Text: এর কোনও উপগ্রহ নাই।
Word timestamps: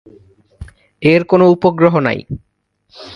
এর 1.01 1.21
কোনও 1.23 1.45
উপগ্রহ 1.49 1.93
নাই। 1.99 2.19